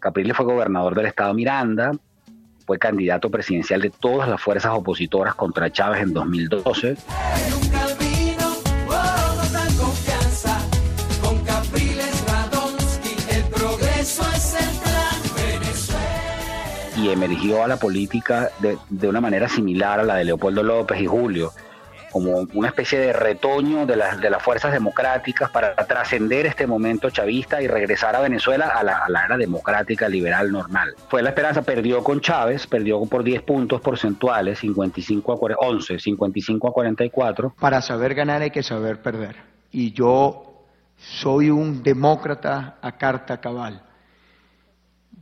Capriles 0.00 0.36
fue 0.36 0.44
gobernador 0.44 0.94
del 0.94 1.06
estado 1.06 1.32
Miranda, 1.32 1.92
fue 2.66 2.78
candidato 2.78 3.30
presidencial 3.30 3.80
de 3.80 3.90
todas 3.90 4.28
las 4.28 4.40
fuerzas 4.40 4.72
opositoras 4.74 5.34
contra 5.34 5.70
Chávez 5.70 6.02
en 6.02 6.12
2012. 6.12 6.96
y 16.98 17.10
emergió 17.10 17.62
a 17.62 17.68
la 17.68 17.76
política 17.76 18.50
de, 18.58 18.78
de, 18.88 19.06
una 19.06 19.20
manera 19.20 19.48
similar 19.48 20.00
a 20.00 20.02
la 20.02 20.16
de 20.16 20.24
Leopoldo 20.24 20.62
López 20.62 21.00
y 21.00 21.06
Julio, 21.06 21.52
como 22.16 22.48
una 22.54 22.68
especie 22.68 22.98
de 22.98 23.12
retoño 23.12 23.84
de 23.84 23.94
las, 23.94 24.18
de 24.18 24.30
las 24.30 24.42
fuerzas 24.42 24.72
democráticas 24.72 25.50
para 25.50 25.74
trascender 25.74 26.46
este 26.46 26.66
momento 26.66 27.10
chavista 27.10 27.60
y 27.60 27.68
regresar 27.68 28.16
a 28.16 28.20
Venezuela 28.20 28.68
a 28.68 28.82
la, 28.82 29.04
a 29.04 29.10
la, 29.10 29.26
era 29.26 29.36
democrática 29.36 30.08
liberal 30.08 30.50
normal. 30.50 30.94
Fue 31.10 31.22
la 31.22 31.28
esperanza, 31.28 31.60
perdió 31.60 32.02
con 32.02 32.22
Chávez, 32.22 32.66
perdió 32.66 33.04
por 33.04 33.22
10 33.22 33.42
puntos 33.42 33.82
porcentuales, 33.82 34.60
55 34.60 35.30
a 35.30 35.38
40, 35.38 35.66
11, 35.66 35.98
55 35.98 36.68
a 36.68 36.72
44. 36.72 37.54
Para 37.60 37.82
saber 37.82 38.14
ganar 38.14 38.40
hay 38.40 38.50
que 38.50 38.62
saber 38.62 39.02
perder. 39.02 39.36
Y 39.70 39.92
yo 39.92 40.64
soy 40.96 41.50
un 41.50 41.82
demócrata 41.82 42.78
a 42.80 42.96
carta 42.96 43.42
cabal. 43.42 43.82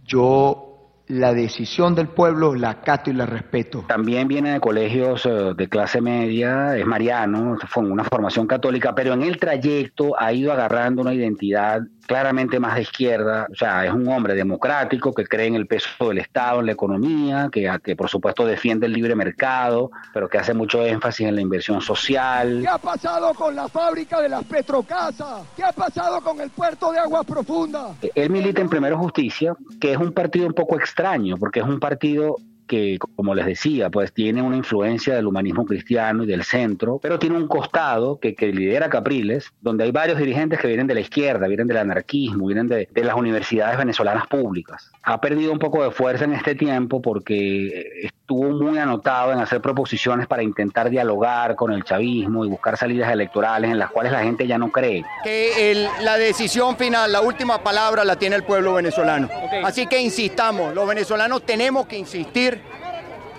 Yo 0.04 0.73
la 1.06 1.34
decisión 1.34 1.94
del 1.94 2.08
pueblo 2.08 2.54
la 2.54 2.70
acato 2.70 3.10
y 3.10 3.14
la 3.14 3.26
respeto. 3.26 3.84
También 3.86 4.28
viene 4.28 4.52
de 4.54 4.60
colegios 4.60 5.28
de 5.56 5.68
clase 5.68 6.00
media, 6.00 6.76
es 6.76 6.86
mariano, 6.86 7.58
fue 7.68 7.84
una 7.84 8.04
formación 8.04 8.46
católica, 8.46 8.94
pero 8.94 9.12
en 9.12 9.22
el 9.22 9.38
trayecto 9.38 10.18
ha 10.18 10.32
ido 10.32 10.52
agarrando 10.52 11.02
una 11.02 11.14
identidad 11.14 11.82
claramente 12.06 12.60
más 12.60 12.74
de 12.74 12.82
izquierda, 12.82 13.46
o 13.50 13.54
sea, 13.54 13.84
es 13.84 13.92
un 13.92 14.06
hombre 14.08 14.34
democrático 14.34 15.12
que 15.12 15.24
cree 15.24 15.46
en 15.46 15.54
el 15.54 15.66
peso 15.66 15.88
del 16.08 16.18
Estado, 16.18 16.60
en 16.60 16.66
la 16.66 16.72
economía, 16.72 17.48
que, 17.50 17.70
que 17.82 17.96
por 17.96 18.08
supuesto 18.08 18.44
defiende 18.44 18.86
el 18.86 18.92
libre 18.92 19.14
mercado, 19.14 19.90
pero 20.12 20.28
que 20.28 20.38
hace 20.38 20.54
mucho 20.54 20.84
énfasis 20.84 21.26
en 21.26 21.34
la 21.34 21.40
inversión 21.40 21.80
social. 21.80 22.60
¿Qué 22.60 22.68
ha 22.68 22.78
pasado 22.78 23.32
con 23.34 23.54
la 23.54 23.68
fábrica 23.68 24.20
de 24.20 24.28
las 24.28 24.44
Petrocasas? 24.44 25.46
¿Qué 25.56 25.64
ha 25.64 25.72
pasado 25.72 26.20
con 26.20 26.40
el 26.40 26.50
puerto 26.50 26.92
de 26.92 26.98
aguas 26.98 27.24
profundas? 27.24 27.96
Él 28.14 28.30
milita 28.30 28.60
en 28.60 28.68
Primero 28.68 28.98
Justicia, 28.98 29.54
que 29.80 29.92
es 29.92 29.98
un 29.98 30.12
partido 30.12 30.46
un 30.46 30.54
poco 30.54 30.76
extraño, 30.76 30.93
porque 31.38 31.60
es 31.60 31.66
un 31.66 31.80
partido 31.80 32.36
que, 32.66 32.98
como 33.16 33.34
les 33.34 33.46
decía, 33.46 33.90
pues 33.90 34.12
tiene 34.12 34.42
una 34.42 34.56
influencia 34.56 35.14
del 35.14 35.26
humanismo 35.26 35.64
cristiano 35.64 36.24
y 36.24 36.26
del 36.26 36.44
centro, 36.44 36.98
pero 37.02 37.18
tiene 37.18 37.36
un 37.36 37.48
costado 37.48 38.18
que, 38.18 38.34
que 38.34 38.52
lidera 38.52 38.88
Capriles, 38.88 39.52
donde 39.60 39.84
hay 39.84 39.90
varios 39.90 40.18
dirigentes 40.18 40.60
que 40.60 40.68
vienen 40.68 40.86
de 40.86 40.94
la 40.94 41.00
izquierda, 41.00 41.46
vienen 41.46 41.66
del 41.66 41.78
anarquismo, 41.78 42.46
vienen 42.46 42.68
de, 42.68 42.88
de, 42.90 43.04
las 43.04 43.16
universidades 43.16 43.76
venezolanas 43.78 44.26
públicas. 44.26 44.90
Ha 45.02 45.20
perdido 45.20 45.52
un 45.52 45.58
poco 45.58 45.82
de 45.82 45.90
fuerza 45.90 46.24
en 46.24 46.32
este 46.32 46.54
tiempo 46.54 47.00
porque 47.02 48.08
estuvo 48.24 48.50
muy 48.50 48.78
anotado 48.78 49.32
en 49.32 49.38
hacer 49.38 49.60
proposiciones 49.60 50.26
para 50.26 50.42
intentar 50.42 50.88
dialogar 50.88 51.56
con 51.56 51.72
el 51.72 51.84
chavismo 51.84 52.44
y 52.44 52.48
buscar 52.48 52.76
salidas 52.78 53.12
electorales 53.12 53.70
en 53.70 53.78
las 53.78 53.90
cuales 53.90 54.12
la 54.12 54.22
gente 54.22 54.46
ya 54.46 54.56
no 54.56 54.72
cree. 54.72 55.04
Que 55.22 55.70
el, 55.70 55.86
la 56.02 56.16
decisión 56.16 56.76
final, 56.76 57.12
la 57.12 57.20
última 57.20 57.62
palabra 57.62 58.04
la 58.04 58.16
tiene 58.16 58.36
el 58.36 58.44
pueblo 58.44 58.74
venezolano. 58.74 59.28
Okay. 59.46 59.62
Así 59.62 59.86
que 59.86 60.00
insistamos, 60.00 60.74
los 60.74 60.88
venezolanos 60.88 61.44
tenemos 61.44 61.86
que 61.86 61.98
insistir 61.98 62.62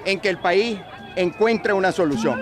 en 0.05 0.19
que 0.19 0.29
el 0.29 0.37
país 0.37 0.79
encuentre 1.15 1.73
una 1.73 1.91
solución. 1.91 2.41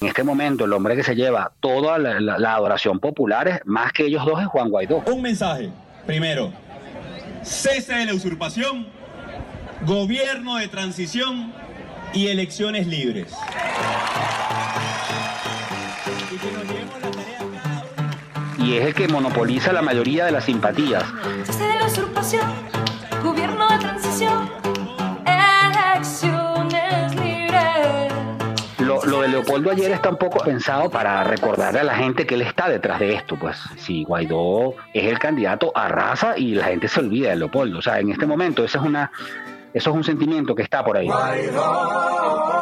En 0.00 0.08
este 0.08 0.22
momento, 0.22 0.64
el 0.64 0.72
hombre 0.72 0.96
que 0.96 1.02
se 1.02 1.14
lleva 1.14 1.52
toda 1.60 1.98
la, 1.98 2.20
la, 2.20 2.38
la, 2.38 2.54
adoración 2.54 3.00
popular, 3.00 3.48
es, 3.48 3.60
más 3.64 3.92
que 3.92 4.06
ellos 4.06 4.24
dos, 4.24 4.40
es 4.40 4.46
Juan 4.46 4.70
Guaidó. 4.70 5.02
Un 5.06 5.22
mensaje. 5.22 5.70
Primero, 6.06 6.52
cese 7.42 7.94
de 7.94 8.06
la 8.06 8.14
usurpación, 8.14 8.86
gobierno 9.86 10.56
de 10.56 10.68
transición 10.68 11.52
y 12.12 12.28
elecciones 12.28 12.86
libres. 12.86 13.32
Y 18.58 18.76
es 18.76 18.86
el 18.86 18.94
que 18.94 19.08
monopoliza 19.08 19.72
la 19.72 19.82
mayoría 19.82 20.24
de 20.26 20.32
las 20.32 20.44
simpatías. 20.44 21.04
Gobierno 23.22 23.68
de 23.68 23.78
transición, 23.78 24.48
elecciones 25.26 27.14
libres. 27.16 28.12
Lo, 28.78 29.04
lo, 29.04 29.22
de 29.22 29.28
Leopoldo 29.28 29.72
ayer 29.72 29.90
está 29.90 30.10
un 30.10 30.16
poco 30.16 30.38
pensado 30.38 30.88
para 30.88 31.24
recordarle 31.24 31.80
a 31.80 31.84
la 31.84 31.96
gente 31.96 32.24
que 32.24 32.36
él 32.36 32.42
está 32.42 32.68
detrás 32.68 33.00
de 33.00 33.14
esto. 33.14 33.36
Pues 33.36 33.58
si 33.78 34.04
Guaidó 34.04 34.74
es 34.92 35.04
el 35.04 35.18
candidato, 35.18 35.72
arrasa 35.74 36.38
y 36.38 36.54
la 36.54 36.66
gente 36.66 36.86
se 36.86 37.00
olvida 37.00 37.30
de 37.30 37.36
Leopoldo. 37.36 37.78
O 37.80 37.82
sea, 37.82 37.98
en 37.98 38.12
este 38.12 38.26
momento 38.26 38.64
ese 38.64 38.78
es 38.78 38.84
una, 38.84 39.10
eso 39.72 39.90
es 39.90 39.96
un 39.96 40.04
sentimiento 40.04 40.54
que 40.54 40.62
está 40.62 40.84
por 40.84 40.96
ahí. 40.96 41.06
Guaidó, 41.06 42.53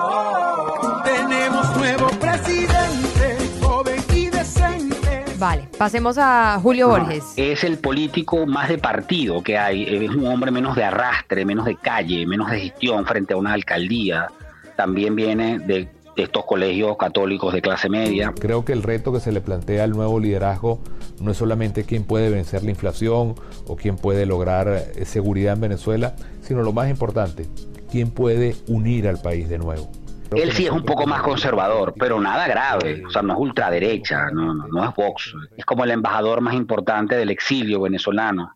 Vale, 5.42 5.68
pasemos 5.76 6.18
a 6.18 6.56
Julio 6.62 6.86
Borges. 6.86 7.24
Es 7.36 7.64
el 7.64 7.78
político 7.78 8.46
más 8.46 8.68
de 8.68 8.78
partido 8.78 9.42
que 9.42 9.58
hay. 9.58 9.82
Es 9.82 10.10
un 10.10 10.24
hombre 10.28 10.52
menos 10.52 10.76
de 10.76 10.84
arrastre, 10.84 11.44
menos 11.44 11.64
de 11.64 11.74
calle, 11.74 12.24
menos 12.28 12.48
de 12.48 12.60
gestión 12.60 13.04
frente 13.04 13.34
a 13.34 13.36
una 13.36 13.52
alcaldía. 13.52 14.28
También 14.76 15.16
viene 15.16 15.58
de 15.58 15.88
de 16.14 16.24
estos 16.24 16.44
colegios 16.44 16.96
católicos 16.96 17.52
de 17.54 17.62
clase 17.62 17.88
media. 17.88 18.34
Creo 18.38 18.64
que 18.64 18.72
el 18.72 18.82
reto 18.82 19.12
que 19.12 19.20
se 19.20 19.32
le 19.32 19.40
plantea 19.40 19.82
al 19.82 19.92
nuevo 19.92 20.20
liderazgo 20.20 20.78
no 21.20 21.30
es 21.30 21.38
solamente 21.38 21.84
quién 21.84 22.04
puede 22.04 22.28
vencer 22.28 22.62
la 22.62 22.70
inflación 22.70 23.34
o 23.66 23.76
quién 23.76 23.96
puede 23.96 24.26
lograr 24.26 24.84
seguridad 25.06 25.54
en 25.54 25.62
Venezuela, 25.62 26.14
sino 26.42 26.62
lo 26.62 26.72
más 26.72 26.90
importante, 26.90 27.46
quién 27.90 28.10
puede 28.10 28.56
unir 28.68 29.08
al 29.08 29.20
país 29.20 29.48
de 29.48 29.58
nuevo. 29.58 29.90
Creo 30.32 30.44
Él 30.44 30.52
sí 30.52 30.64
es 30.64 30.70
un 30.70 30.84
poco 30.84 31.06
más 31.06 31.20
conservador, 31.20 31.94
pero 31.98 32.18
nada 32.18 32.48
grave, 32.48 33.02
o 33.06 33.10
sea, 33.10 33.20
no 33.20 33.34
es 33.34 33.38
ultraderecha, 33.38 34.30
no, 34.32 34.54
no, 34.54 34.66
no 34.66 34.88
es 34.88 34.94
Vox, 34.94 35.34
es 35.56 35.64
como 35.66 35.84
el 35.84 35.90
embajador 35.90 36.40
más 36.40 36.54
importante 36.54 37.16
del 37.16 37.30
exilio 37.30 37.82
venezolano. 37.82 38.54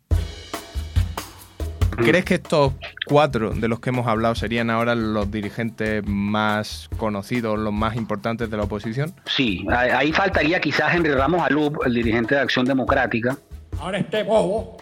¿Crees 1.97 2.25
que 2.25 2.35
estos 2.35 2.73
cuatro 3.05 3.51
de 3.51 3.67
los 3.67 3.79
que 3.79 3.89
hemos 3.89 4.07
hablado 4.07 4.35
serían 4.35 4.69
ahora 4.69 4.95
los 4.95 5.29
dirigentes 5.31 6.03
más 6.05 6.89
conocidos, 6.97 7.57
los 7.57 7.73
más 7.73 7.95
importantes 7.95 8.49
de 8.49 8.57
la 8.57 8.63
oposición? 8.63 9.13
Sí, 9.25 9.65
ahí 9.71 10.11
faltaría 10.11 10.59
quizás 10.59 10.93
Henry 10.93 11.13
Ramos 11.13 11.41
Alub, 11.41 11.79
el 11.85 11.93
dirigente 11.93 12.35
de 12.35 12.41
Acción 12.41 12.65
Democrática. 12.65 13.37
Ahora 13.79 13.97
este 13.99 14.23
bobo, 14.23 14.77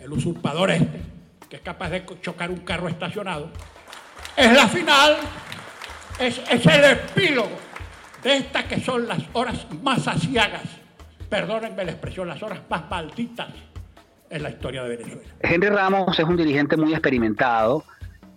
el 0.00 0.12
usurpador 0.12 0.70
este, 0.70 1.00
que 1.48 1.56
es 1.56 1.62
capaz 1.62 1.90
de 1.90 2.04
chocar 2.22 2.50
un 2.50 2.60
carro 2.60 2.88
estacionado, 2.88 3.50
es 4.36 4.52
la 4.52 4.68
final, 4.68 5.16
es, 6.20 6.40
es 6.50 6.66
el 6.66 6.84
epílogo 6.84 7.56
de 8.22 8.36
estas 8.36 8.64
que 8.64 8.80
son 8.80 9.06
las 9.06 9.20
horas 9.32 9.66
más 9.82 10.06
asiagas, 10.08 10.64
perdónenme 11.28 11.84
la 11.84 11.92
expresión, 11.92 12.28
las 12.28 12.42
horas 12.42 12.60
más 12.68 12.88
malditas 12.90 13.48
en 14.30 14.42
la 14.42 14.50
historia 14.50 14.82
de 14.82 14.96
Venezuela. 14.96 15.28
Henry 15.40 15.68
Ramos 15.68 16.18
es 16.18 16.24
un 16.24 16.36
dirigente 16.36 16.76
muy 16.76 16.92
experimentado, 16.92 17.84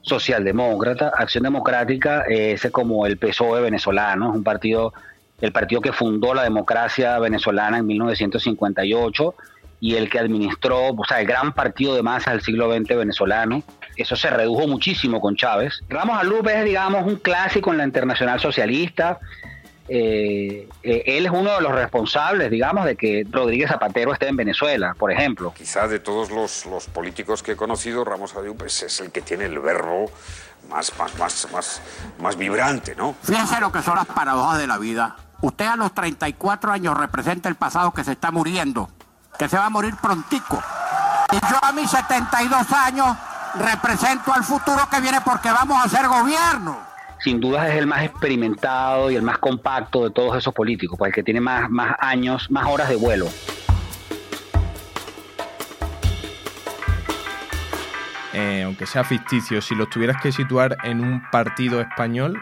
socialdemócrata, 0.01 1.11
Acción 1.15 1.43
Democrática 1.43 2.23
es 2.27 2.67
como 2.71 3.05
el 3.05 3.17
PSOE 3.17 3.61
venezolano, 3.61 4.29
es 4.29 4.35
un 4.35 4.43
partido, 4.43 4.93
el 5.41 5.51
partido 5.51 5.81
que 5.81 5.91
fundó 5.91 6.33
la 6.33 6.43
democracia 6.43 7.19
venezolana 7.19 7.79
en 7.79 7.88
1958 7.88 9.35
y 9.81 9.95
el 9.95 10.09
que 10.09 10.19
administró, 10.19 10.89
o 10.89 11.05
sea, 11.05 11.19
el 11.19 11.27
gran 11.27 11.51
partido 11.51 11.95
de 11.95 12.03
masa 12.03 12.31
del 12.31 12.41
siglo 12.41 12.71
XX 12.73 12.95
venezolano. 12.95 13.63
Eso 13.97 14.15
se 14.15 14.29
redujo 14.29 14.67
muchísimo 14.67 15.19
con 15.19 15.35
Chávez. 15.35 15.81
Ramos 15.89 16.17
Alub 16.17 16.47
es, 16.47 16.63
digamos, 16.63 17.05
un 17.05 17.17
clásico 17.17 17.71
en 17.71 17.79
la 17.79 17.83
internacional 17.83 18.39
socialista, 18.39 19.19
eh, 19.93 20.69
eh, 20.83 21.03
él 21.05 21.25
es 21.25 21.31
uno 21.33 21.53
de 21.53 21.61
los 21.61 21.73
responsables, 21.73 22.50
digamos, 22.50 22.85
de 22.85 22.95
que 22.95 23.25
Rodríguez 23.29 23.69
Zapatero 23.69 24.13
esté 24.13 24.29
en 24.29 24.38
Venezuela, 24.38 24.95
por 24.97 25.11
ejemplo. 25.11 25.53
Quizás 25.53 25.89
de 25.89 26.00
todos 26.00 26.31
los, 26.31 26.65
los 26.67 26.85
políticos 26.85 27.43
que 27.43 27.53
he 27.53 27.55
conocido, 27.57 28.05
Ramos 28.05 28.33
pues, 28.57 28.83
es 28.83 29.01
el 29.01 29.11
que 29.11 29.21
tiene 29.21 29.45
el 29.45 29.59
verbo 29.59 30.09
más, 30.69 30.97
más, 30.97 31.17
más, 31.17 31.47
más, 31.51 31.81
más 32.21 32.38
vibrante, 32.38 32.95
¿no? 32.95 33.15
Fíjense 33.21 33.59
lo 33.59 33.71
que 33.73 33.81
son 33.81 33.95
las 33.95 34.05
paradojas 34.05 34.59
de 34.59 34.67
la 34.67 34.77
vida. 34.77 35.17
Usted 35.41 35.65
a 35.65 35.75
los 35.75 35.93
34 35.93 36.71
años 36.71 36.97
representa 36.97 37.50
el 37.50 37.55
pasado 37.55 37.91
que 37.91 38.03
se 38.03 38.13
está 38.13 38.31
muriendo, 38.31 38.89
que 39.41 39.50
se 39.50 39.57
va 39.57 39.65
a 39.65 39.69
morir 39.71 39.95
prontico. 39.95 40.62
Y 41.31 41.36
yo 41.50 41.57
a 41.63 41.71
mis 41.71 41.89
72 41.89 42.71
años 42.74 43.17
represento 43.55 44.31
al 44.31 44.43
futuro 44.43 44.88
que 44.88 45.01
viene 45.01 45.19
porque 45.21 45.50
vamos 45.50 45.79
a 45.79 45.86
hacer 45.86 46.07
gobierno. 46.07 46.77
sin 47.17 47.39
duda 47.39 47.67
es 47.67 47.75
el 47.75 47.88
más 47.88 48.03
experimentado 48.03 49.10
y 49.10 49.15
el 49.15 49.24
más 49.24 49.39
compacto 49.39 50.03
de 50.03 50.12
todos 50.12 50.38
esos 50.38 50.53
políticos, 50.53 50.95
pues 50.95 51.10
el 51.10 51.15
que 51.15 51.24
tiene 51.24 51.41
más, 51.41 51.71
más 51.71 51.95
años, 51.98 52.51
más 52.51 52.67
horas 52.67 52.88
de 52.88 52.98
vuelo. 52.98 53.29
Eh, 58.33 58.62
aunque 58.63 58.86
sea 58.86 59.03
ficticio, 59.03 59.60
si 59.60 59.74
los 59.74 59.89
tuvieras 59.89 60.21
que 60.21 60.31
situar 60.31 60.77
en 60.83 61.01
un 61.01 61.24
partido 61.31 61.81
español, 61.81 62.39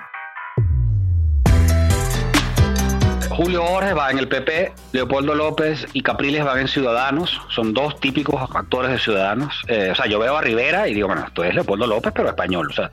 Julio 3.39 3.63
Borges 3.63 3.95
va 3.95 4.11
en 4.11 4.19
el 4.19 4.27
PP, 4.27 4.73
Leopoldo 4.91 5.33
López 5.33 5.87
y 5.93 6.01
Capriles 6.01 6.43
van 6.43 6.59
en 6.59 6.67
Ciudadanos, 6.67 7.39
son 7.47 7.73
dos 7.73 7.97
típicos 8.01 8.35
actores 8.53 8.91
de 8.91 8.99
Ciudadanos. 8.99 9.63
Eh, 9.69 9.91
o 9.93 9.95
sea, 9.95 10.07
yo 10.07 10.19
veo 10.19 10.35
a 10.35 10.41
Rivera 10.41 10.89
y 10.89 10.93
digo, 10.93 11.07
bueno, 11.07 11.23
esto 11.25 11.45
es 11.45 11.55
Leopoldo 11.55 11.87
López, 11.87 12.11
pero 12.13 12.27
español, 12.27 12.67
o 12.69 12.73
sea, 12.73 12.91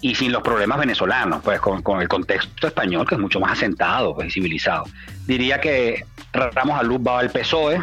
y 0.00 0.14
sin 0.14 0.30
los 0.30 0.42
problemas 0.42 0.78
venezolanos, 0.78 1.40
pues 1.42 1.58
con, 1.58 1.82
con 1.82 2.00
el 2.00 2.06
contexto 2.06 2.68
español 2.68 3.04
que 3.04 3.16
es 3.16 3.20
mucho 3.20 3.40
más 3.40 3.54
asentado 3.54 4.14
pues, 4.14 4.28
y 4.28 4.30
civilizado. 4.30 4.84
Diría 5.26 5.60
que 5.60 6.04
Ramos 6.32 6.78
Aluz 6.78 7.00
va 7.04 7.18
al 7.18 7.30
PSOE. 7.30 7.80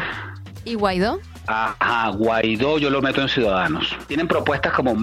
¿Y 0.64 0.76
Guaidó? 0.76 1.20
Ajá, 1.46 2.08
Guaidó 2.08 2.78
yo 2.78 2.88
lo 2.88 3.02
meto 3.02 3.20
en 3.20 3.28
Ciudadanos. 3.28 3.94
Tienen 4.06 4.26
propuestas 4.28 4.72
como 4.72 4.96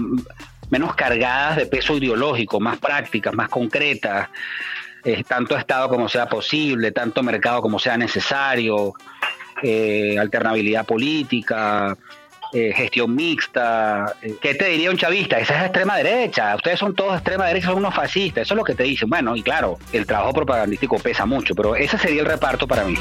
menos 0.70 0.96
cargadas 0.96 1.56
de 1.56 1.66
peso 1.66 1.96
ideológico, 1.96 2.58
más 2.58 2.78
prácticas, 2.78 3.32
más 3.32 3.48
concretas. 3.48 4.28
Eh, 5.04 5.22
tanto 5.28 5.56
Estado 5.56 5.88
como 5.88 6.08
sea 6.08 6.26
posible, 6.26 6.90
tanto 6.90 7.22
mercado 7.22 7.60
como 7.60 7.78
sea 7.78 7.96
necesario, 7.98 8.94
eh, 9.62 10.16
alternabilidad 10.18 10.86
política, 10.86 11.94
eh, 12.54 12.72
gestión 12.74 13.14
mixta. 13.14 14.14
¿Qué 14.40 14.54
te 14.54 14.66
diría 14.66 14.90
un 14.90 14.96
chavista? 14.96 15.38
Esa 15.38 15.58
es 15.58 15.62
extrema 15.64 15.98
derecha. 15.98 16.56
Ustedes 16.56 16.78
son 16.78 16.94
todos 16.94 17.14
extrema 17.14 17.46
derecha, 17.46 17.66
son 17.66 17.78
unos 17.78 17.94
fascistas. 17.94 18.42
Eso 18.42 18.54
es 18.54 18.58
lo 18.58 18.64
que 18.64 18.74
te 18.74 18.84
dicen. 18.84 19.10
Bueno, 19.10 19.36
y 19.36 19.42
claro, 19.42 19.78
el 19.92 20.06
trabajo 20.06 20.32
propagandístico 20.32 20.98
pesa 20.98 21.26
mucho, 21.26 21.54
pero 21.54 21.76
ese 21.76 21.98
sería 21.98 22.22
el 22.22 22.26
reparto 22.26 22.66
para 22.66 22.84
mí. 22.84 22.94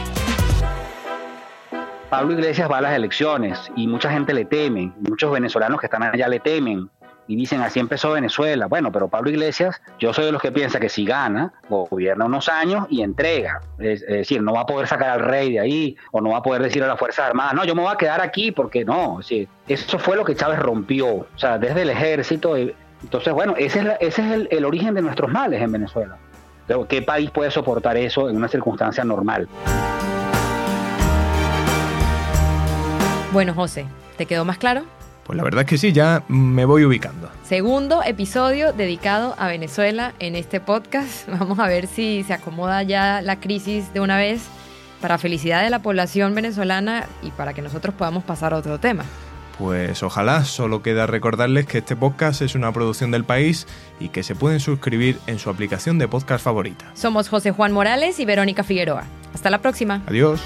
Pablo 2.09 2.33
Iglesias 2.33 2.69
va 2.69 2.79
a 2.79 2.81
las 2.81 2.95
elecciones 2.95 3.71
y 3.75 3.87
mucha 3.87 4.11
gente 4.11 4.33
le 4.33 4.45
teme, 4.45 4.91
muchos 4.99 5.31
venezolanos 5.31 5.79
que 5.79 5.87
están 5.87 6.03
allá 6.03 6.27
le 6.27 6.39
temen 6.39 6.89
y 7.27 7.35
dicen 7.35 7.61
así 7.61 7.79
empezó 7.79 8.11
Venezuela. 8.11 8.65
Bueno, 8.67 8.91
pero 8.91 9.07
Pablo 9.07 9.29
Iglesias, 9.29 9.81
yo 9.99 10.13
soy 10.13 10.25
de 10.25 10.31
los 10.31 10.41
que 10.41 10.51
piensa 10.51 10.79
que 10.79 10.89
si 10.89 11.05
gana, 11.05 11.53
gobierna 11.69 12.25
unos 12.25 12.49
años 12.49 12.85
y 12.89 13.01
entrega. 13.01 13.61
Es, 13.79 14.05
decir, 14.05 14.41
no 14.41 14.53
va 14.53 14.61
a 14.61 14.65
poder 14.65 14.87
sacar 14.87 15.09
al 15.09 15.19
rey 15.21 15.53
de 15.53 15.59
ahí 15.59 15.97
o 16.11 16.19
no 16.21 16.31
va 16.31 16.37
a 16.39 16.43
poder 16.43 16.61
decir 16.61 16.83
a 16.83 16.87
las 16.87 16.99
Fuerzas 16.99 17.27
Armadas, 17.27 17.53
no, 17.53 17.63
yo 17.65 17.75
me 17.75 17.81
voy 17.81 17.91
a 17.93 17.97
quedar 17.97 18.21
aquí 18.21 18.51
porque 18.51 18.83
no. 18.85 19.19
Eso 19.67 19.99
fue 19.99 20.15
lo 20.15 20.25
que 20.25 20.35
Chávez 20.35 20.59
rompió, 20.59 21.07
o 21.07 21.27
sea, 21.35 21.57
desde 21.57 21.83
el 21.83 21.89
ejército. 21.89 22.55
Entonces, 22.57 23.33
bueno, 23.33 23.55
ese 23.57 23.79
es, 23.79 23.85
la- 23.85 23.95
ese 23.95 24.25
es 24.25 24.31
el, 24.31 24.47
el 24.51 24.65
origen 24.65 24.93
de 24.93 25.01
nuestros 25.01 25.31
males 25.31 25.61
en 25.61 25.71
Venezuela. 25.71 26.17
Pero, 26.67 26.87
¿Qué 26.87 27.01
país 27.01 27.29
puede 27.29 27.51
soportar 27.51 27.97
eso 27.97 28.29
en 28.29 28.37
una 28.37 28.47
circunstancia 28.47 29.03
normal? 29.03 29.49
Bueno, 33.31 33.53
José, 33.53 33.85
¿te 34.17 34.25
quedó 34.25 34.45
más 34.45 34.57
claro? 34.57 34.83
Pues 35.23 35.37
la 35.37 35.43
verdad 35.43 35.61
es 35.61 35.67
que 35.67 35.77
sí, 35.77 35.91
ya 35.91 36.23
me 36.27 36.65
voy 36.65 36.83
ubicando. 36.85 37.29
Segundo 37.43 38.03
episodio 38.03 38.73
dedicado 38.73 39.35
a 39.37 39.47
Venezuela 39.47 40.13
en 40.19 40.35
este 40.35 40.59
podcast. 40.59 41.27
Vamos 41.39 41.59
a 41.59 41.67
ver 41.67 41.87
si 41.87 42.23
se 42.23 42.33
acomoda 42.33 42.83
ya 42.83 43.21
la 43.21 43.39
crisis 43.39 43.93
de 43.93 43.99
una 43.99 44.17
vez 44.17 44.43
para 45.01 45.17
felicidad 45.17 45.63
de 45.63 45.69
la 45.69 45.79
población 45.79 46.33
venezolana 46.33 47.07
y 47.21 47.31
para 47.31 47.53
que 47.53 47.61
nosotros 47.61 47.93
podamos 47.95 48.23
pasar 48.23 48.53
a 48.53 48.57
otro 48.57 48.79
tema. 48.79 49.03
Pues 49.57 50.01
ojalá, 50.01 50.45
solo 50.45 50.81
queda 50.81 51.05
recordarles 51.05 51.65
que 51.67 51.79
este 51.79 51.95
podcast 51.95 52.41
es 52.41 52.55
una 52.55 52.71
producción 52.71 53.11
del 53.11 53.23
país 53.23 53.67
y 53.99 54.09
que 54.09 54.23
se 54.23 54.33
pueden 54.33 54.59
suscribir 54.59 55.19
en 55.27 55.39
su 55.39 55.49
aplicación 55.49 55.99
de 55.99 56.07
podcast 56.07 56.43
favorita. 56.43 56.85
Somos 56.95 57.29
José 57.29 57.51
Juan 57.51 57.71
Morales 57.71 58.19
y 58.19 58.25
Verónica 58.25 58.63
Figueroa. 58.63 59.03
Hasta 59.33 59.49
la 59.49 59.59
próxima. 59.59 60.01
Adiós. 60.07 60.41